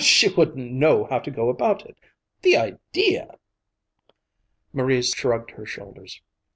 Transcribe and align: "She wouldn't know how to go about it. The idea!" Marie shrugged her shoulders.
"She 0.03 0.27
wouldn't 0.29 0.71
know 0.71 1.03
how 1.05 1.19
to 1.19 1.29
go 1.29 1.49
about 1.49 1.85
it. 1.85 1.95
The 2.41 2.57
idea!" 2.57 3.37
Marie 4.73 5.03
shrugged 5.03 5.51
her 5.51 5.65
shoulders. 5.67 6.23